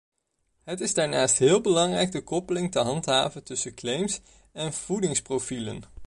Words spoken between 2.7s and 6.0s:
te handhaven tussen claims en voedingsprofielen.